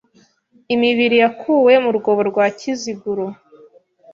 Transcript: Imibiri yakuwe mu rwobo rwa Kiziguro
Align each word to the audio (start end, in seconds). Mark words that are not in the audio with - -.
Imibiri 0.73 1.15
yakuwe 1.23 1.73
mu 1.83 1.91
rwobo 1.97 2.21
rwa 2.29 2.45
Kiziguro 2.57 3.25